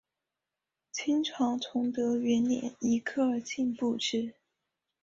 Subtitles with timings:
[0.91, 4.33] 清朝崇德元年以科尔沁部置。